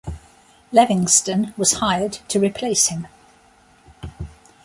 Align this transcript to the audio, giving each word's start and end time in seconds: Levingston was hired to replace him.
Levingston 0.73 1.55
was 1.59 1.73
hired 1.73 2.13
to 2.27 2.39
replace 2.39 2.87
him. 2.87 3.07